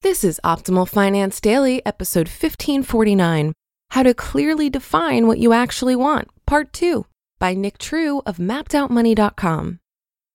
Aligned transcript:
This 0.01 0.23
is 0.23 0.39
Optimal 0.43 0.87
Finance 0.87 1.41
Daily, 1.41 1.85
episode 1.85 2.27
1549. 2.27 3.53
How 3.91 4.03
to 4.03 4.13
clearly 4.13 4.69
define 4.69 5.27
what 5.27 5.39
you 5.39 5.51
actually 5.51 5.95
want, 5.95 6.29
part 6.45 6.71
2, 6.73 7.05
by 7.39 7.53
Nick 7.53 7.77
True 7.77 8.21
of 8.25 8.37
mappedoutmoney.com. 8.37 9.79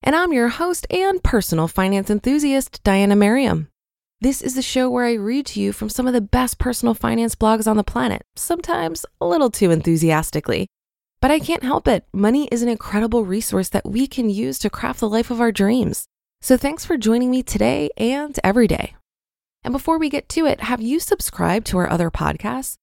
And 0.02 0.14
I'm 0.14 0.32
your 0.32 0.48
host 0.48 0.86
and 0.90 1.22
personal 1.22 1.66
finance 1.66 2.10
enthusiast, 2.10 2.80
Diana 2.84 3.16
Merriam. 3.16 3.68
This 4.24 4.40
is 4.40 4.54
the 4.54 4.62
show 4.62 4.88
where 4.88 5.04
I 5.04 5.12
read 5.12 5.44
to 5.48 5.60
you 5.60 5.70
from 5.70 5.90
some 5.90 6.06
of 6.06 6.14
the 6.14 6.22
best 6.22 6.58
personal 6.58 6.94
finance 6.94 7.34
blogs 7.34 7.66
on 7.66 7.76
the 7.76 7.84
planet, 7.84 8.22
sometimes 8.36 9.04
a 9.20 9.26
little 9.26 9.50
too 9.50 9.70
enthusiastically. 9.70 10.66
But 11.20 11.30
I 11.30 11.38
can't 11.38 11.62
help 11.62 11.86
it. 11.86 12.06
Money 12.10 12.48
is 12.50 12.62
an 12.62 12.70
incredible 12.70 13.26
resource 13.26 13.68
that 13.68 13.84
we 13.84 14.06
can 14.06 14.30
use 14.30 14.58
to 14.60 14.70
craft 14.70 15.00
the 15.00 15.10
life 15.10 15.30
of 15.30 15.42
our 15.42 15.52
dreams. 15.52 16.06
So 16.40 16.56
thanks 16.56 16.86
for 16.86 16.96
joining 16.96 17.30
me 17.30 17.42
today 17.42 17.90
and 17.98 18.40
every 18.42 18.66
day. 18.66 18.94
And 19.62 19.72
before 19.72 19.98
we 19.98 20.08
get 20.08 20.30
to 20.30 20.46
it, 20.46 20.60
have 20.62 20.80
you 20.80 21.00
subscribed 21.00 21.66
to 21.66 21.76
our 21.76 21.90
other 21.90 22.10
podcasts? 22.10 22.76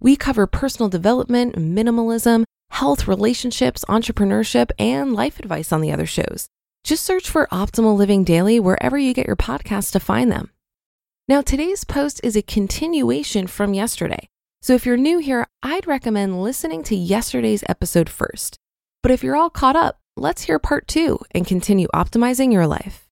We 0.00 0.16
cover 0.16 0.48
personal 0.48 0.88
development, 0.88 1.54
minimalism, 1.54 2.42
health, 2.72 3.06
relationships, 3.06 3.84
entrepreneurship, 3.88 4.72
and 4.80 5.12
life 5.12 5.38
advice 5.38 5.70
on 5.70 5.80
the 5.80 5.92
other 5.92 6.06
shows. 6.06 6.48
Just 6.82 7.04
search 7.04 7.30
for 7.30 7.46
Optimal 7.52 7.96
Living 7.96 8.24
Daily 8.24 8.58
wherever 8.58 8.98
you 8.98 9.14
get 9.14 9.28
your 9.28 9.36
podcasts 9.36 9.92
to 9.92 10.00
find 10.00 10.32
them. 10.32 10.50
Now, 11.28 11.42
today's 11.42 11.84
post 11.84 12.22
is 12.24 12.36
a 12.36 12.42
continuation 12.42 13.46
from 13.48 13.74
yesterday. 13.74 14.30
So 14.62 14.74
if 14.74 14.86
you're 14.86 14.96
new 14.96 15.18
here, 15.18 15.46
I'd 15.62 15.86
recommend 15.86 16.42
listening 16.42 16.82
to 16.84 16.96
yesterday's 16.96 17.62
episode 17.68 18.08
first. 18.08 18.56
But 19.02 19.12
if 19.12 19.22
you're 19.22 19.36
all 19.36 19.50
caught 19.50 19.76
up, 19.76 19.98
let's 20.16 20.44
hear 20.44 20.58
part 20.58 20.88
two 20.88 21.18
and 21.32 21.46
continue 21.46 21.86
optimizing 21.94 22.50
your 22.50 22.66
life. 22.66 23.06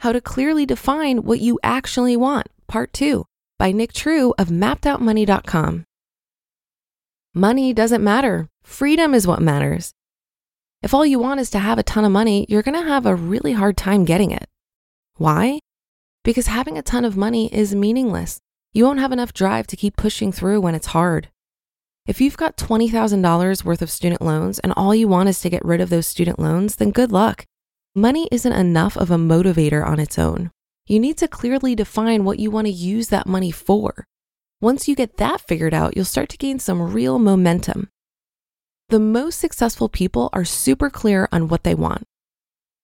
How 0.00 0.12
to 0.12 0.20
clearly 0.20 0.66
define 0.66 1.22
what 1.22 1.40
you 1.40 1.58
actually 1.62 2.14
want, 2.14 2.48
part 2.68 2.92
two, 2.92 3.24
by 3.58 3.72
Nick 3.72 3.94
True 3.94 4.34
of 4.36 4.48
mappedoutmoney.com. 4.48 5.84
Money 7.34 7.72
doesn't 7.72 8.04
matter. 8.04 8.50
Freedom 8.62 9.14
is 9.14 9.26
what 9.26 9.40
matters. 9.40 9.94
If 10.82 10.92
all 10.92 11.06
you 11.06 11.20
want 11.20 11.38
is 11.38 11.48
to 11.50 11.60
have 11.60 11.78
a 11.78 11.84
ton 11.84 12.04
of 12.04 12.10
money, 12.10 12.44
you're 12.48 12.62
going 12.62 12.80
to 12.80 12.88
have 12.88 13.06
a 13.06 13.14
really 13.14 13.52
hard 13.52 13.76
time 13.76 14.04
getting 14.04 14.32
it. 14.32 14.48
Why? 15.16 15.60
Because 16.24 16.48
having 16.48 16.76
a 16.76 16.82
ton 16.82 17.04
of 17.04 17.16
money 17.16 17.52
is 17.54 17.74
meaningless. 17.74 18.40
You 18.72 18.84
won't 18.84 18.98
have 18.98 19.12
enough 19.12 19.32
drive 19.32 19.68
to 19.68 19.76
keep 19.76 19.96
pushing 19.96 20.32
through 20.32 20.60
when 20.60 20.74
it's 20.74 20.88
hard. 20.88 21.28
If 22.04 22.20
you've 22.20 22.36
got 22.36 22.56
$20,000 22.56 23.64
worth 23.64 23.80
of 23.80 23.90
student 23.90 24.22
loans 24.22 24.58
and 24.58 24.72
all 24.76 24.92
you 24.92 25.06
want 25.06 25.28
is 25.28 25.40
to 25.42 25.50
get 25.50 25.64
rid 25.64 25.80
of 25.80 25.88
those 25.88 26.08
student 26.08 26.40
loans, 26.40 26.76
then 26.76 26.90
good 26.90 27.12
luck. 27.12 27.44
Money 27.94 28.28
isn't 28.32 28.52
enough 28.52 28.96
of 28.96 29.12
a 29.12 29.16
motivator 29.16 29.86
on 29.86 30.00
its 30.00 30.18
own. 30.18 30.50
You 30.86 30.98
need 30.98 31.16
to 31.18 31.28
clearly 31.28 31.76
define 31.76 32.24
what 32.24 32.40
you 32.40 32.50
want 32.50 32.66
to 32.66 32.72
use 32.72 33.06
that 33.08 33.28
money 33.28 33.52
for. 33.52 34.04
Once 34.60 34.88
you 34.88 34.96
get 34.96 35.18
that 35.18 35.40
figured 35.42 35.74
out, 35.74 35.94
you'll 35.94 36.04
start 36.04 36.28
to 36.30 36.36
gain 36.36 36.58
some 36.58 36.82
real 36.92 37.20
momentum. 37.20 37.88
The 38.92 39.00
most 39.00 39.40
successful 39.40 39.88
people 39.88 40.28
are 40.34 40.44
super 40.44 40.90
clear 40.90 41.26
on 41.32 41.48
what 41.48 41.64
they 41.64 41.74
want. 41.74 42.04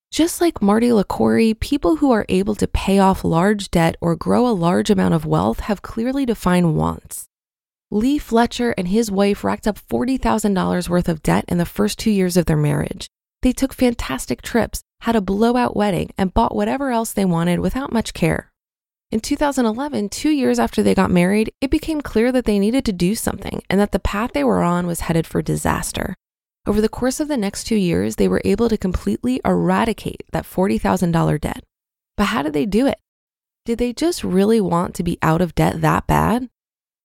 Just 0.09 0.41
like 0.41 0.59
Marty 0.59 0.89
Liquori, 0.89 1.53
people 1.59 1.97
who 1.97 2.09
are 2.09 2.25
able 2.27 2.55
to 2.55 2.67
pay 2.67 2.97
off 2.97 3.23
large 3.23 3.69
debt 3.69 3.95
or 4.01 4.15
grow 4.15 4.47
a 4.47 4.59
large 4.67 4.89
amount 4.89 5.13
of 5.13 5.27
wealth 5.27 5.59
have 5.59 5.83
clearly 5.83 6.25
defined 6.25 6.75
wants. 6.75 7.27
Lee 7.91 8.17
Fletcher 8.17 8.73
and 8.75 8.87
his 8.87 9.11
wife 9.11 9.43
racked 9.43 9.67
up 9.67 9.77
$40,000 9.87 10.89
worth 10.89 11.07
of 11.07 11.21
debt 11.21 11.45
in 11.47 11.59
the 11.59 11.63
first 11.63 11.99
two 11.99 12.09
years 12.09 12.37
of 12.37 12.47
their 12.47 12.57
marriage. 12.57 13.07
They 13.43 13.51
took 13.51 13.71
fantastic 13.71 14.41
trips, 14.41 14.81
had 15.01 15.15
a 15.15 15.21
blowout 15.21 15.75
wedding, 15.75 16.09
and 16.17 16.33
bought 16.33 16.55
whatever 16.55 16.89
else 16.89 17.13
they 17.13 17.25
wanted 17.25 17.59
without 17.59 17.93
much 17.93 18.15
care. 18.15 18.51
In 19.11 19.19
2011, 19.21 20.09
two 20.09 20.29
years 20.29 20.59
after 20.59 20.83
they 20.83 20.93
got 20.93 21.09
married, 21.09 21.51
it 21.61 21.71
became 21.71 21.99
clear 21.99 22.31
that 22.31 22.45
they 22.45 22.59
needed 22.59 22.85
to 22.85 22.93
do 22.93 23.15
something 23.15 23.63
and 23.67 23.79
that 23.79 23.91
the 23.91 23.99
path 23.99 24.33
they 24.33 24.43
were 24.43 24.61
on 24.61 24.85
was 24.85 25.01
headed 25.01 25.25
for 25.25 25.41
disaster. 25.41 26.13
Over 26.67 26.79
the 26.79 26.89
course 26.89 27.19
of 27.19 27.27
the 27.27 27.37
next 27.37 27.63
two 27.63 27.75
years, 27.75 28.17
they 28.17 28.27
were 28.27 28.41
able 28.45 28.69
to 28.69 28.77
completely 28.77 29.41
eradicate 29.43 30.21
that 30.31 30.45
$40,000 30.45 31.41
debt. 31.41 31.63
But 32.17 32.25
how 32.25 32.43
did 32.43 32.53
they 32.53 32.67
do 32.67 32.85
it? 32.85 32.99
Did 33.65 33.79
they 33.79 33.93
just 33.93 34.23
really 34.23 34.61
want 34.61 34.93
to 34.95 35.03
be 35.03 35.17
out 35.23 35.41
of 35.41 35.55
debt 35.55 35.81
that 35.81 36.05
bad? 36.05 36.47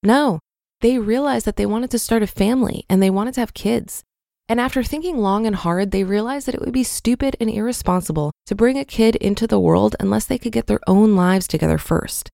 No, 0.03 0.41
they 0.83 0.99
realized 0.99 1.47
that 1.47 1.57
they 1.57 1.65
wanted 1.65 1.91
to 1.93 1.99
start 1.99 2.23
a 2.23 2.27
family 2.27 2.85
and 2.91 3.03
they 3.03 3.09
wanted 3.09 3.33
to 3.35 3.41
have 3.41 3.55
kids. 3.55 4.05
And 4.49 4.61
after 4.61 4.83
thinking 4.83 5.19
long 5.19 5.47
and 5.47 5.57
hard, 5.57 5.91
they 5.91 6.05
realized 6.05 6.47
that 6.47 6.55
it 6.55 6.61
would 6.61 6.73
be 6.73 6.85
stupid 6.85 7.37
and 7.41 7.49
irresponsible 7.49 8.31
to 8.47 8.55
bring 8.55 8.79
a 8.79 8.85
kid 8.85 9.17
into 9.17 9.47
the 9.47 9.61
world 9.61 9.97
unless 9.99 10.27
they 10.27 10.39
could 10.39 10.53
get 10.53 10.67
their 10.67 10.81
own 10.87 11.17
lives 11.17 11.49
together 11.49 11.79
first. 11.79 12.31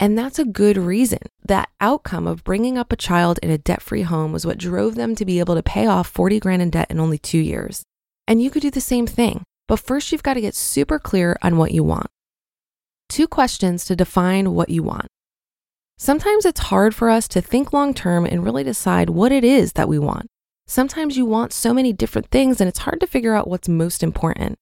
And 0.00 0.18
that's 0.18 0.38
a 0.38 0.44
good 0.44 0.76
reason. 0.76 1.20
That 1.44 1.68
outcome 1.80 2.26
of 2.26 2.42
bringing 2.42 2.78
up 2.78 2.90
a 2.90 2.96
child 2.96 3.38
in 3.42 3.50
a 3.50 3.58
debt 3.58 3.82
free 3.82 4.02
home 4.02 4.32
was 4.32 4.46
what 4.46 4.58
drove 4.58 4.94
them 4.94 5.14
to 5.14 5.24
be 5.24 5.38
able 5.38 5.54
to 5.54 5.62
pay 5.62 5.86
off 5.86 6.08
40 6.08 6.40
grand 6.40 6.62
in 6.62 6.70
debt 6.70 6.90
in 6.90 6.98
only 6.98 7.18
two 7.18 7.38
years. 7.38 7.82
And 8.26 8.42
you 8.42 8.50
could 8.50 8.62
do 8.62 8.70
the 8.70 8.80
same 8.80 9.06
thing, 9.06 9.44
but 9.68 9.78
first 9.78 10.10
you've 10.10 10.22
got 10.22 10.34
to 10.34 10.40
get 10.40 10.54
super 10.54 10.98
clear 10.98 11.36
on 11.42 11.58
what 11.58 11.72
you 11.72 11.84
want. 11.84 12.08
Two 13.08 13.28
questions 13.28 13.84
to 13.84 13.94
define 13.94 14.54
what 14.54 14.70
you 14.70 14.82
want. 14.82 15.06
Sometimes 15.98 16.46
it's 16.46 16.60
hard 16.60 16.94
for 16.94 17.10
us 17.10 17.28
to 17.28 17.40
think 17.40 17.72
long 17.72 17.92
term 17.92 18.24
and 18.24 18.42
really 18.42 18.64
decide 18.64 19.10
what 19.10 19.30
it 19.30 19.44
is 19.44 19.74
that 19.74 19.88
we 19.88 19.98
want. 19.98 20.26
Sometimes 20.72 21.18
you 21.18 21.26
want 21.26 21.52
so 21.52 21.74
many 21.74 21.92
different 21.92 22.30
things 22.30 22.58
and 22.58 22.66
it's 22.66 22.78
hard 22.78 22.98
to 23.00 23.06
figure 23.06 23.34
out 23.34 23.46
what's 23.46 23.68
most 23.68 24.02
important. 24.02 24.58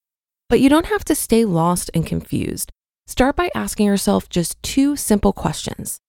But 0.49 0.59
you 0.59 0.67
don't 0.67 0.87
have 0.87 1.05
to 1.05 1.15
stay 1.15 1.45
lost 1.45 1.89
and 1.93 2.05
confused. 2.05 2.69
Start 3.07 3.37
by 3.37 3.49
asking 3.55 3.85
yourself 3.85 4.27
just 4.27 4.61
two 4.61 4.97
simple 4.97 5.31
questions. 5.31 6.01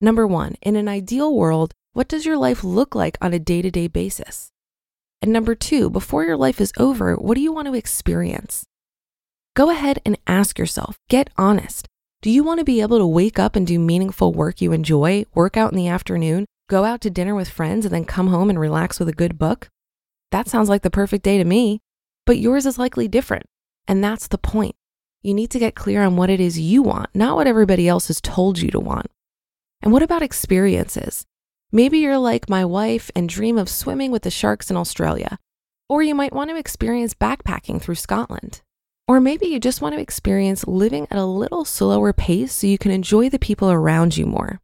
Number 0.00 0.24
one, 0.24 0.54
in 0.62 0.76
an 0.76 0.86
ideal 0.86 1.34
world, 1.34 1.72
what 1.94 2.06
does 2.06 2.24
your 2.24 2.36
life 2.36 2.62
look 2.62 2.94
like 2.94 3.18
on 3.20 3.34
a 3.34 3.40
day 3.40 3.60
to 3.60 3.72
day 3.72 3.88
basis? 3.88 4.52
And 5.20 5.32
number 5.32 5.56
two, 5.56 5.90
before 5.90 6.22
your 6.22 6.36
life 6.36 6.60
is 6.60 6.72
over, 6.78 7.16
what 7.16 7.34
do 7.34 7.40
you 7.40 7.52
want 7.52 7.66
to 7.66 7.74
experience? 7.74 8.62
Go 9.56 9.68
ahead 9.68 9.98
and 10.06 10.16
ask 10.28 10.60
yourself, 10.60 10.96
get 11.08 11.28
honest. 11.36 11.88
Do 12.22 12.30
you 12.30 12.44
want 12.44 12.60
to 12.60 12.64
be 12.64 12.80
able 12.80 12.98
to 12.98 13.06
wake 13.06 13.40
up 13.40 13.56
and 13.56 13.66
do 13.66 13.80
meaningful 13.80 14.32
work 14.32 14.60
you 14.60 14.70
enjoy, 14.70 15.24
work 15.34 15.56
out 15.56 15.72
in 15.72 15.76
the 15.76 15.88
afternoon, 15.88 16.46
go 16.74 16.84
out 16.84 17.00
to 17.02 17.10
dinner 17.10 17.36
with 17.36 17.48
friends, 17.48 17.84
and 17.84 17.94
then 17.94 18.04
come 18.04 18.26
home 18.26 18.50
and 18.50 18.58
relax 18.58 18.98
with 18.98 19.08
a 19.08 19.12
good 19.12 19.38
book? 19.38 19.68
That 20.32 20.48
sounds 20.48 20.68
like 20.68 20.82
the 20.82 20.90
perfect 20.90 21.22
day 21.22 21.38
to 21.38 21.44
me, 21.44 21.80
but 22.26 22.38
yours 22.38 22.66
is 22.66 22.78
likely 22.78 23.06
different. 23.06 23.46
And 23.86 24.02
that's 24.02 24.26
the 24.26 24.38
point. 24.38 24.74
You 25.22 25.34
need 25.34 25.50
to 25.50 25.60
get 25.60 25.76
clear 25.76 26.02
on 26.02 26.16
what 26.16 26.30
it 26.30 26.40
is 26.40 26.58
you 26.58 26.82
want, 26.82 27.10
not 27.14 27.36
what 27.36 27.46
everybody 27.46 27.86
else 27.86 28.08
has 28.08 28.20
told 28.20 28.58
you 28.58 28.72
to 28.72 28.80
want. 28.80 29.06
And 29.82 29.92
what 29.92 30.02
about 30.02 30.22
experiences? 30.22 31.24
Maybe 31.70 31.98
you're 31.98 32.18
like 32.18 32.48
my 32.48 32.64
wife 32.64 33.08
and 33.14 33.28
dream 33.28 33.56
of 33.56 33.68
swimming 33.68 34.10
with 34.10 34.22
the 34.22 34.30
sharks 34.30 34.68
in 34.68 34.76
Australia. 34.76 35.38
Or 35.88 36.02
you 36.02 36.14
might 36.14 36.32
want 36.32 36.50
to 36.50 36.56
experience 36.56 37.14
backpacking 37.14 37.80
through 37.80 37.94
Scotland. 37.96 38.62
Or 39.06 39.20
maybe 39.20 39.46
you 39.46 39.60
just 39.60 39.80
want 39.80 39.94
to 39.94 40.00
experience 40.00 40.66
living 40.66 41.06
at 41.10 41.18
a 41.18 41.24
little 41.24 41.64
slower 41.64 42.12
pace 42.12 42.52
so 42.52 42.66
you 42.66 42.78
can 42.78 42.90
enjoy 42.90 43.28
the 43.28 43.38
people 43.38 43.70
around 43.70 44.16
you 44.16 44.26
more. 44.26 44.60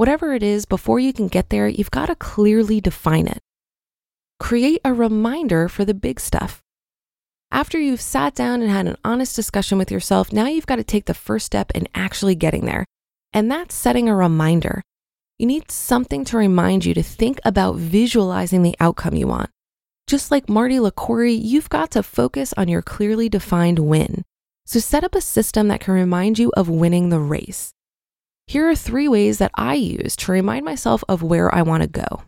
Whatever 0.00 0.32
it 0.32 0.42
is, 0.42 0.64
before 0.64 0.98
you 0.98 1.12
can 1.12 1.28
get 1.28 1.50
there, 1.50 1.68
you've 1.68 1.90
got 1.90 2.06
to 2.06 2.14
clearly 2.14 2.80
define 2.80 3.26
it. 3.26 3.42
Create 4.38 4.80
a 4.82 4.94
reminder 4.94 5.68
for 5.68 5.84
the 5.84 5.92
big 5.92 6.18
stuff. 6.18 6.62
After 7.50 7.78
you've 7.78 8.00
sat 8.00 8.34
down 8.34 8.62
and 8.62 8.70
had 8.70 8.86
an 8.86 8.96
honest 9.04 9.36
discussion 9.36 9.76
with 9.76 9.90
yourself, 9.90 10.32
now 10.32 10.46
you've 10.46 10.64
got 10.64 10.76
to 10.76 10.84
take 10.84 11.04
the 11.04 11.12
first 11.12 11.44
step 11.44 11.70
in 11.74 11.86
actually 11.94 12.34
getting 12.34 12.64
there. 12.64 12.86
And 13.34 13.50
that's 13.50 13.74
setting 13.74 14.08
a 14.08 14.16
reminder. 14.16 14.80
You 15.38 15.46
need 15.46 15.70
something 15.70 16.24
to 16.24 16.38
remind 16.38 16.86
you 16.86 16.94
to 16.94 17.02
think 17.02 17.38
about 17.44 17.76
visualizing 17.76 18.62
the 18.62 18.76
outcome 18.80 19.16
you 19.16 19.26
want. 19.26 19.50
Just 20.06 20.30
like 20.30 20.48
Marty 20.48 20.76
Liquori, 20.78 21.38
you've 21.38 21.68
got 21.68 21.90
to 21.90 22.02
focus 22.02 22.54
on 22.56 22.68
your 22.68 22.80
clearly 22.80 23.28
defined 23.28 23.80
win. 23.80 24.24
So 24.64 24.78
set 24.78 25.04
up 25.04 25.14
a 25.14 25.20
system 25.20 25.68
that 25.68 25.80
can 25.80 25.92
remind 25.92 26.38
you 26.38 26.50
of 26.56 26.70
winning 26.70 27.10
the 27.10 27.20
race. 27.20 27.74
Here 28.50 28.68
are 28.68 28.74
three 28.74 29.06
ways 29.06 29.38
that 29.38 29.52
I 29.54 29.74
use 29.74 30.16
to 30.16 30.32
remind 30.32 30.64
myself 30.64 31.04
of 31.08 31.22
where 31.22 31.54
I 31.54 31.62
want 31.62 31.84
to 31.84 31.88
go. 31.88 32.24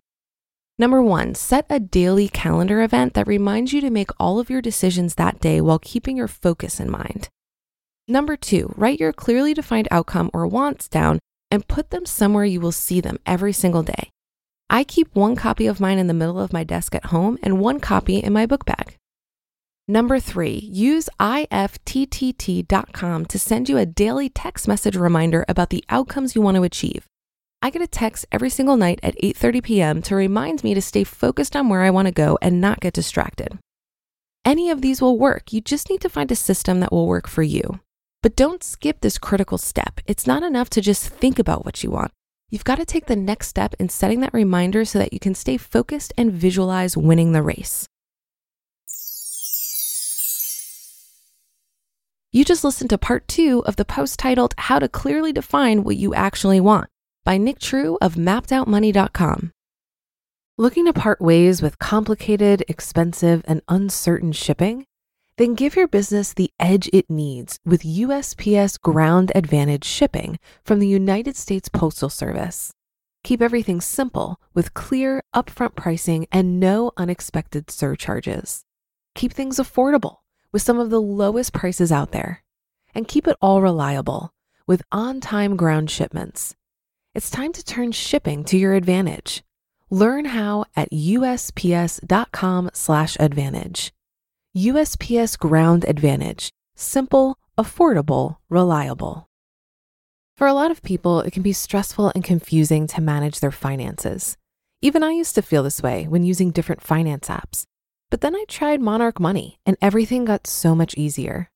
Number 0.78 1.02
one, 1.02 1.34
set 1.34 1.66
a 1.69 1.80
daily 1.80 2.28
calendar 2.28 2.80
event 2.80 3.14
that 3.14 3.26
reminds 3.26 3.72
you 3.72 3.80
to 3.80 3.90
make 3.90 4.10
all 4.20 4.38
of 4.38 4.48
your 4.48 4.62
decisions 4.62 5.16
that 5.16 5.40
day 5.40 5.60
while 5.60 5.80
keeping 5.80 6.16
your 6.16 6.28
focus 6.28 6.78
in 6.78 6.88
mind. 6.88 7.28
Number 8.06 8.36
two, 8.36 8.72
write 8.76 9.00
your 9.00 9.12
clearly 9.12 9.52
defined 9.52 9.88
outcome 9.90 10.30
or 10.32 10.46
wants 10.46 10.88
down 10.88 11.19
and 11.50 11.66
put 11.66 11.90
them 11.90 12.06
somewhere 12.06 12.44
you 12.44 12.60
will 12.60 12.70
see 12.70 13.00
them 13.00 13.18
every 13.26 13.52
single 13.52 13.82
day. 13.82 14.08
I 14.70 14.84
keep 14.84 15.12
one 15.16 15.34
copy 15.34 15.66
of 15.66 15.80
mine 15.80 15.98
in 15.98 16.06
the 16.06 16.14
middle 16.14 16.38
of 16.38 16.52
my 16.52 16.62
desk 16.62 16.94
at 16.94 17.06
home 17.06 17.36
and 17.42 17.58
one 17.58 17.80
copy 17.80 18.18
in 18.18 18.32
my 18.32 18.46
book 18.46 18.64
bag. 18.64 18.96
Number 19.92 20.20
three, 20.20 20.70
use 20.72 21.10
ifttt.com 21.20 23.26
to 23.26 23.38
send 23.38 23.68
you 23.68 23.76
a 23.76 23.84
daily 23.84 24.30
text 24.30 24.66
message 24.66 24.96
reminder 24.96 25.44
about 25.48 25.68
the 25.68 25.84
outcomes 25.90 26.34
you 26.34 26.40
want 26.40 26.54
to 26.54 26.62
achieve. 26.62 27.04
I 27.60 27.68
get 27.68 27.82
a 27.82 27.86
text 27.86 28.24
every 28.32 28.48
single 28.48 28.78
night 28.78 29.00
at 29.02 29.20
8:30 29.20 29.62
p.m. 29.62 30.02
to 30.04 30.16
remind 30.16 30.64
me 30.64 30.72
to 30.72 30.80
stay 30.80 31.04
focused 31.04 31.54
on 31.54 31.68
where 31.68 31.82
I 31.82 31.90
want 31.90 32.08
to 32.08 32.22
go 32.24 32.38
and 32.40 32.58
not 32.58 32.80
get 32.80 32.94
distracted. 32.94 33.58
Any 34.46 34.70
of 34.70 34.80
these 34.80 35.02
will 35.02 35.18
work. 35.18 35.52
You 35.52 35.60
just 35.60 35.90
need 35.90 36.00
to 36.00 36.08
find 36.08 36.32
a 36.32 36.36
system 36.36 36.80
that 36.80 36.90
will 36.90 37.06
work 37.06 37.28
for 37.28 37.42
you. 37.42 37.78
But 38.22 38.34
don't 38.34 38.64
skip 38.64 39.02
this 39.02 39.18
critical 39.18 39.58
step. 39.58 40.00
It's 40.06 40.26
not 40.26 40.42
enough 40.42 40.70
to 40.70 40.80
just 40.80 41.06
think 41.06 41.38
about 41.38 41.66
what 41.66 41.84
you 41.84 41.90
want. 41.90 42.12
You've 42.48 42.64
got 42.64 42.78
to 42.78 42.86
take 42.86 43.08
the 43.08 43.26
next 43.30 43.48
step 43.48 43.74
in 43.78 43.90
setting 43.90 44.20
that 44.20 44.32
reminder 44.32 44.86
so 44.86 44.98
that 44.98 45.12
you 45.12 45.20
can 45.20 45.34
stay 45.34 45.58
focused 45.58 46.14
and 46.16 46.32
visualize 46.32 46.96
winning 46.96 47.32
the 47.32 47.42
race. 47.42 47.90
You 52.34 52.46
just 52.46 52.64
listened 52.64 52.88
to 52.88 52.96
part 52.96 53.29
two 53.29 53.62
of 53.67 53.76
the 53.76 53.84
post 53.84 54.19
titled 54.19 54.55
How 54.56 54.79
to 54.79 54.88
Clearly 54.88 55.34
Define 55.34 55.84
What 55.84 55.99
You 55.99 56.14
Actually 56.14 56.61
Want 56.61 56.88
by 57.25 57.37
Nick 57.37 57.58
True 57.58 57.99
of 58.00 58.14
mappedoutmoney.com. 58.14 59.52
Looking 60.56 60.87
to 60.87 60.94
part 60.94 61.20
ways 61.20 61.61
with 61.61 61.79
complicated, 61.79 62.64
expensive, 62.69 63.44
and 63.46 63.61
uncertain 63.69 64.32
shipping? 64.32 64.87
Then 65.37 65.55
give 65.55 65.76
your 65.76 65.87
business 65.87 66.32
the 66.32 66.50
edge 66.58 66.88
it 66.90 67.11
needs 67.11 67.58
with 67.67 67.82
USPS 67.82 68.81
Ground 68.81 69.31
Advantage 69.35 69.85
shipping 69.85 70.38
from 70.64 70.78
the 70.78 70.88
United 70.88 71.37
States 71.37 71.69
Postal 71.69 72.08
Service. 72.08 72.73
Keep 73.25 73.43
everything 73.43 73.82
simple 73.82 74.40
with 74.55 74.73
clear, 74.73 75.20
upfront 75.37 75.75
pricing 75.75 76.26
and 76.32 76.58
no 76.58 76.93
unexpected 76.96 77.70
surcharges. 77.70 78.62
Keep 79.14 79.35
things 79.35 79.58
affordable 79.58 80.21
with 80.52 80.62
some 80.62 80.78
of 80.78 80.90
the 80.90 81.00
lowest 81.00 81.52
prices 81.52 81.90
out 81.90 82.12
there. 82.12 82.44
And 82.94 83.08
keep 83.08 83.26
it 83.26 83.37
all 83.40 83.62
reliable 83.62 84.32
with 84.66 84.82
on 84.93 85.20
time 85.20 85.56
ground 85.56 85.90
shipments. 85.90 86.54
It's 87.14 87.31
time 87.31 87.52
to 87.52 87.64
turn 87.64 87.93
shipping 87.93 88.44
to 88.44 88.56
your 88.56 88.72
advantage. 88.75 89.43
Learn 89.90 90.25
how 90.26 90.64
at 90.76 90.90
usps.com/slash 90.90 93.16
advantage. 93.19 93.93
USPS 94.56 95.38
Ground 95.38 95.84
Advantage. 95.88 96.50
Simple, 96.75 97.38
affordable, 97.56 98.37
reliable. 98.49 99.28
For 100.37 100.46
a 100.46 100.54
lot 100.54 100.70
of 100.70 100.82
people, 100.82 101.20
it 101.20 101.32
can 101.32 101.43
be 101.43 101.52
stressful 101.52 102.12
and 102.14 102.25
confusing 102.25 102.87
to 102.88 103.00
manage 103.00 103.40
their 103.40 103.50
finances. 103.50 104.37
Even 104.81 105.02
I 105.02 105.12
used 105.12 105.34
to 105.37 105.43
feel 105.43 105.62
this 105.62 105.82
way 105.82 106.06
when 106.08 106.25
using 106.25 106.50
different 106.50 106.82
finance 106.82 107.28
apps. 107.28 107.64
But 108.12 108.20
then 108.20 108.37
I 108.37 108.44
tried 108.47 108.82
Monarch 108.82 109.19
Money 109.19 109.59
and 109.64 109.79
everything 109.81 110.26
got 110.26 110.47
so 110.47 110.75
much 110.75 110.94
easier. 110.99 111.49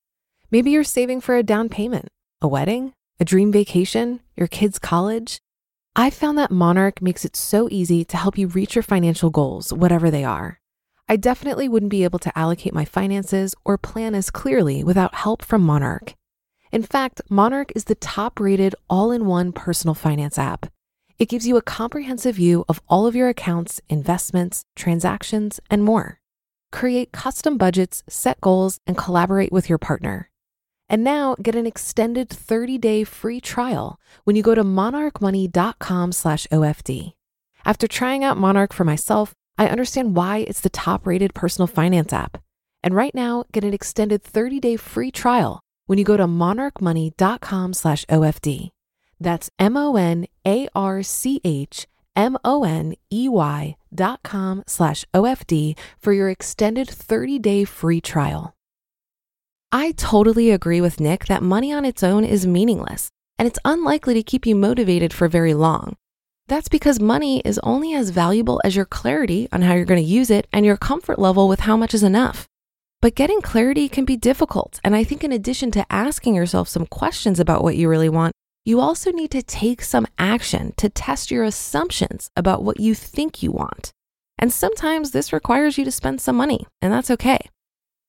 Maybe 0.50 0.70
you're 0.70 0.84
saving 0.84 1.20
for 1.20 1.36
a 1.36 1.42
down 1.42 1.68
payment, 1.68 2.08
a 2.40 2.48
wedding, 2.48 2.94
a 3.20 3.26
dream 3.26 3.52
vacation, 3.52 4.20
your 4.36 4.48
kids' 4.48 4.78
college. 4.78 5.38
I 5.94 6.08
found 6.08 6.38
that 6.38 6.50
Monarch 6.50 7.02
makes 7.02 7.26
it 7.26 7.36
so 7.36 7.68
easy 7.70 8.06
to 8.06 8.16
help 8.16 8.38
you 8.38 8.46
reach 8.46 8.74
your 8.74 8.82
financial 8.82 9.28
goals, 9.28 9.70
whatever 9.70 10.10
they 10.10 10.24
are. 10.24 10.58
I 11.06 11.16
definitely 11.16 11.68
wouldn't 11.68 11.90
be 11.90 12.04
able 12.04 12.20
to 12.20 12.38
allocate 12.38 12.72
my 12.72 12.86
finances 12.86 13.54
or 13.66 13.76
plan 13.76 14.14
as 14.14 14.30
clearly 14.30 14.82
without 14.82 15.14
help 15.14 15.44
from 15.44 15.60
Monarch. 15.60 16.14
In 16.72 16.82
fact, 16.82 17.20
Monarch 17.28 17.70
is 17.76 17.84
the 17.84 17.96
top 17.96 18.40
rated 18.40 18.74
all 18.88 19.12
in 19.12 19.26
one 19.26 19.52
personal 19.52 19.94
finance 19.94 20.38
app. 20.38 20.72
It 21.18 21.28
gives 21.28 21.46
you 21.46 21.58
a 21.58 21.62
comprehensive 21.62 22.36
view 22.36 22.64
of 22.66 22.80
all 22.88 23.06
of 23.06 23.14
your 23.14 23.28
accounts, 23.28 23.82
investments, 23.90 24.64
transactions, 24.74 25.60
and 25.68 25.84
more 25.84 26.18
create 26.72 27.12
custom 27.12 27.56
budgets, 27.56 28.02
set 28.08 28.40
goals, 28.40 28.80
and 28.86 28.96
collaborate 28.96 29.52
with 29.52 29.68
your 29.68 29.78
partner. 29.78 30.30
And 30.88 31.02
now 31.02 31.34
get 31.42 31.54
an 31.54 31.66
extended 31.66 32.28
30-day 32.28 33.04
free 33.04 33.40
trial 33.40 33.98
when 34.24 34.36
you 34.36 34.42
go 34.42 34.54
to 34.54 34.64
monarchmoney.com/ofd. 34.64 37.12
After 37.64 37.88
trying 37.88 38.22
out 38.22 38.38
Monarch 38.38 38.72
for 38.72 38.84
myself, 38.84 39.34
I 39.58 39.68
understand 39.68 40.14
why 40.14 40.38
it's 40.38 40.60
the 40.60 40.70
top-rated 40.70 41.34
personal 41.34 41.66
finance 41.66 42.12
app. 42.12 42.40
And 42.82 42.94
right 42.94 43.14
now, 43.14 43.44
get 43.52 43.64
an 43.64 43.74
extended 43.74 44.22
30-day 44.22 44.76
free 44.76 45.10
trial 45.10 45.60
when 45.86 45.98
you 45.98 46.04
go 46.04 46.16
to 46.16 46.26
monarchmoney.com/ofd. 46.26 48.70
That's 49.18 49.50
M 49.58 49.76
O 49.76 49.96
N 49.96 50.26
A 50.46 50.68
R 50.74 51.02
C 51.02 51.40
H 51.42 51.86
M-O-N-E-Y 52.16 53.76
dot 53.94 54.22
com 54.22 54.64
slash 54.66 55.04
OFD 55.14 55.78
for 55.98 56.12
your 56.12 56.30
extended 56.30 56.88
30-day 56.88 57.64
free 57.64 58.00
trial. 58.00 58.54
I 59.72 59.92
totally 59.92 60.50
agree 60.50 60.80
with 60.80 61.00
Nick 61.00 61.26
that 61.26 61.42
money 61.42 61.72
on 61.72 61.84
its 61.84 62.02
own 62.02 62.24
is 62.24 62.46
meaningless, 62.46 63.10
and 63.38 63.46
it's 63.46 63.58
unlikely 63.64 64.14
to 64.14 64.22
keep 64.22 64.46
you 64.46 64.54
motivated 64.54 65.12
for 65.12 65.28
very 65.28 65.54
long. 65.54 65.96
That's 66.48 66.68
because 66.68 67.00
money 67.00 67.42
is 67.44 67.58
only 67.64 67.92
as 67.92 68.10
valuable 68.10 68.60
as 68.64 68.76
your 68.76 68.84
clarity 68.84 69.48
on 69.52 69.62
how 69.62 69.74
you're 69.74 69.84
going 69.84 70.02
to 70.02 70.08
use 70.08 70.30
it 70.30 70.46
and 70.52 70.64
your 70.64 70.76
comfort 70.76 71.18
level 71.18 71.48
with 71.48 71.60
how 71.60 71.76
much 71.76 71.92
is 71.92 72.04
enough. 72.04 72.46
But 73.02 73.16
getting 73.16 73.42
clarity 73.42 73.88
can 73.88 74.04
be 74.04 74.16
difficult, 74.16 74.80
and 74.82 74.96
I 74.96 75.04
think 75.04 75.22
in 75.22 75.32
addition 75.32 75.70
to 75.72 75.84
asking 75.90 76.34
yourself 76.34 76.68
some 76.68 76.86
questions 76.86 77.38
about 77.40 77.62
what 77.62 77.76
you 77.76 77.88
really 77.88 78.08
want, 78.08 78.32
you 78.66 78.80
also 78.80 79.12
need 79.12 79.30
to 79.30 79.44
take 79.44 79.80
some 79.80 80.08
action 80.18 80.74
to 80.76 80.88
test 80.88 81.30
your 81.30 81.44
assumptions 81.44 82.30
about 82.36 82.64
what 82.64 82.80
you 82.80 82.96
think 82.96 83.40
you 83.40 83.52
want. 83.52 83.92
And 84.40 84.52
sometimes 84.52 85.12
this 85.12 85.32
requires 85.32 85.78
you 85.78 85.84
to 85.84 85.92
spend 85.92 86.20
some 86.20 86.34
money, 86.34 86.66
and 86.82 86.92
that's 86.92 87.10
okay. 87.12 87.38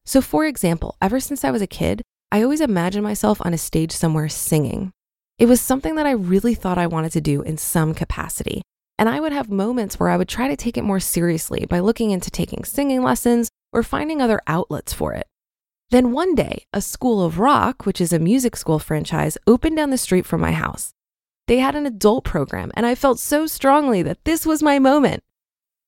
So, 0.04 0.19
for 0.19 0.45
example, 0.45 0.98
ever 1.00 1.19
since 1.19 1.45
I 1.45 1.51
was 1.51 1.62
a 1.62 1.68
kid, 1.68 2.01
I 2.31 2.42
always 2.42 2.59
imagined 2.59 3.04
myself 3.04 3.39
on 3.45 3.54
a 3.54 3.57
stage 3.57 3.92
somewhere 3.92 4.30
singing. 4.30 4.92
It 5.38 5.45
was 5.45 5.62
something 5.62 5.94
that 5.94 6.07
I 6.07 6.12
really 6.12 6.56
thought 6.56 6.80
I 6.80 6.88
wanted 6.88 7.12
to 7.12 7.21
do 7.21 7.44
in 7.44 7.57
some 7.57 7.94
capacity. 7.94 8.63
And 8.98 9.07
I 9.07 9.19
would 9.19 9.33
have 9.33 9.51
moments 9.51 10.00
where 10.00 10.10
I 10.10 10.17
would 10.17 10.27
try 10.27 10.48
to 10.48 10.58
take 10.58 10.75
it 10.75 10.84
more 10.84 11.00
seriously 11.00 11.67
by 11.70 11.82
looking 11.82 12.10
into 12.10 12.32
taking 12.32 12.63
singing 12.63 13.03
lessons 13.03 13.48
or 13.72 13.84
finding 13.84 14.24
other 14.24 14.41
outlets 14.48 14.91
for 14.91 15.13
it. 15.13 15.27
Then 15.89 16.12
one 16.12 16.36
day, 16.36 16.65
a 16.74 16.82
School 16.82 17.24
of 17.24 17.39
Rock, 17.39 17.86
which 17.86 18.01
is 18.01 18.12
a 18.12 18.20
music 18.20 18.58
school 18.58 18.77
franchise, 18.77 19.38
opened 19.48 19.77
down 19.77 19.89
the 19.89 19.98
street 19.98 20.25
from 20.25 20.41
my 20.41 20.51
house. 20.51 20.94
They 21.48 21.60
had 21.60 21.75
an 21.75 21.86
adult 21.86 22.25
program, 22.25 22.72
and 22.74 22.86
I 22.86 22.94
felt 22.94 23.20
so 23.20 23.48
strongly 23.48 24.03
that 24.03 24.25
this 24.25 24.46
was 24.46 24.62
my 24.62 24.79
moment. 24.79 25.24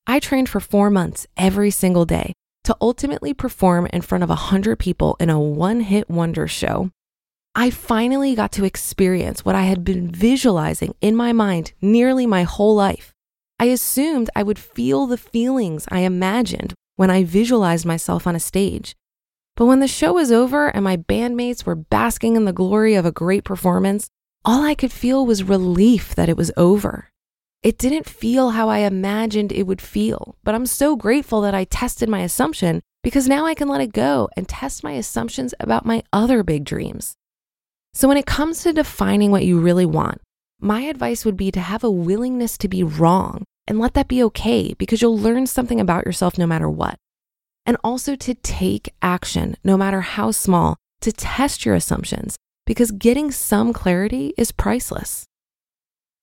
I 0.06 0.18
trained 0.18 0.48
for 0.48 0.58
four 0.58 0.88
months 0.88 1.26
every 1.36 1.70
single 1.70 2.06
day 2.06 2.32
to 2.64 2.76
ultimately 2.80 3.34
perform 3.34 3.86
in 3.92 4.00
front 4.00 4.24
of 4.24 4.30
100 4.30 4.78
people 4.78 5.16
in 5.20 5.28
a 5.28 5.38
one 5.38 5.80
hit 5.80 6.08
wonder 6.08 6.48
show. 6.48 6.90
I 7.54 7.68
finally 7.68 8.34
got 8.34 8.52
to 8.52 8.64
experience 8.64 9.44
what 9.44 9.54
I 9.54 9.64
had 9.64 9.84
been 9.84 10.10
visualizing 10.10 10.94
in 11.02 11.14
my 11.14 11.32
mind 11.32 11.72
nearly 11.82 12.26
my 12.26 12.44
whole 12.44 12.74
life. 12.74 13.12
I 13.58 13.66
assumed 13.66 14.30
I 14.34 14.44
would 14.44 14.58
feel 14.58 15.06
the 15.06 15.18
feelings 15.18 15.86
I 15.90 16.00
imagined 16.00 16.72
when 16.96 17.10
I 17.10 17.24
visualized 17.24 17.84
myself 17.84 18.26
on 18.26 18.34
a 18.34 18.40
stage. 18.40 18.96
But 19.60 19.66
when 19.66 19.80
the 19.80 19.88
show 19.88 20.14
was 20.14 20.32
over 20.32 20.68
and 20.68 20.82
my 20.82 20.96
bandmates 20.96 21.66
were 21.66 21.74
basking 21.74 22.34
in 22.34 22.46
the 22.46 22.52
glory 22.52 22.94
of 22.94 23.04
a 23.04 23.12
great 23.12 23.44
performance, 23.44 24.08
all 24.42 24.64
I 24.64 24.74
could 24.74 24.90
feel 24.90 25.26
was 25.26 25.42
relief 25.42 26.14
that 26.14 26.30
it 26.30 26.36
was 26.38 26.50
over. 26.56 27.10
It 27.62 27.76
didn't 27.76 28.08
feel 28.08 28.52
how 28.52 28.70
I 28.70 28.78
imagined 28.78 29.52
it 29.52 29.64
would 29.64 29.82
feel, 29.82 30.34
but 30.44 30.54
I'm 30.54 30.64
so 30.64 30.96
grateful 30.96 31.42
that 31.42 31.54
I 31.54 31.64
tested 31.64 32.08
my 32.08 32.20
assumption 32.20 32.80
because 33.02 33.28
now 33.28 33.44
I 33.44 33.54
can 33.54 33.68
let 33.68 33.82
it 33.82 33.92
go 33.92 34.30
and 34.34 34.48
test 34.48 34.82
my 34.82 34.92
assumptions 34.92 35.52
about 35.60 35.84
my 35.84 36.04
other 36.10 36.42
big 36.42 36.64
dreams. 36.64 37.16
So, 37.92 38.08
when 38.08 38.16
it 38.16 38.24
comes 38.24 38.62
to 38.62 38.72
defining 38.72 39.30
what 39.30 39.44
you 39.44 39.60
really 39.60 39.84
want, 39.84 40.22
my 40.58 40.84
advice 40.84 41.26
would 41.26 41.36
be 41.36 41.50
to 41.50 41.60
have 41.60 41.84
a 41.84 41.90
willingness 41.90 42.56
to 42.56 42.68
be 42.68 42.82
wrong 42.82 43.44
and 43.66 43.78
let 43.78 43.92
that 43.92 44.08
be 44.08 44.22
okay 44.22 44.72
because 44.72 45.02
you'll 45.02 45.18
learn 45.18 45.46
something 45.46 45.80
about 45.80 46.06
yourself 46.06 46.38
no 46.38 46.46
matter 46.46 46.70
what 46.70 46.98
and 47.66 47.76
also 47.84 48.16
to 48.16 48.34
take 48.34 48.92
action, 49.02 49.56
no 49.62 49.76
matter 49.76 50.00
how 50.00 50.30
small, 50.30 50.76
to 51.00 51.12
test 51.12 51.64
your 51.64 51.74
assumptions, 51.74 52.36
because 52.66 52.90
getting 52.90 53.30
some 53.30 53.72
clarity 53.72 54.34
is 54.36 54.52
priceless. 54.52 55.24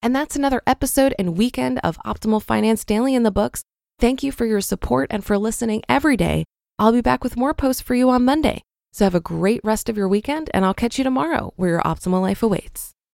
And 0.02 0.16
that's 0.16 0.36
another 0.36 0.62
episode 0.68 1.16
and 1.18 1.38
weekend 1.38 1.80
of 1.84 1.98
Optimal 2.06 2.42
Finance 2.42 2.86
Daily 2.86 3.16
in 3.16 3.24
the 3.24 3.32
books. 3.32 3.64
Thank 4.00 4.22
you 4.22 4.32
for 4.32 4.46
your 4.46 4.62
support 4.62 5.08
and 5.10 5.26
for 5.26 5.38
listening 5.38 5.82
every 5.90 6.16
day. 6.16 6.46
I'll 6.78 6.92
be 6.92 7.02
back 7.02 7.24
with 7.24 7.38
more 7.38 7.54
posts 7.54 7.82
for 7.82 7.96
you 7.96 8.10
on 8.10 8.24
Monday. 8.24 8.62
So 8.94 9.06
have 9.06 9.16
a 9.16 9.20
great 9.20 9.62
rest 9.64 9.90
of 9.90 9.98
your 9.98 10.08
weekend, 10.08 10.50
and 10.54 10.64
I'll 10.64 10.74
catch 10.74 10.98
you 10.98 11.04
tomorrow 11.04 11.54
where 11.56 11.70
your 11.70 11.82
optimal 11.82 12.22
life 12.22 12.44
awaits. 12.44 12.94